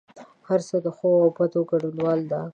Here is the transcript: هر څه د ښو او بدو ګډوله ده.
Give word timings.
هر 0.47 0.59
څه 0.67 0.75
د 0.85 0.87
ښو 0.97 1.09
او 1.23 1.29
بدو 1.37 1.61
ګډوله 1.69 2.13
ده. 2.31 2.41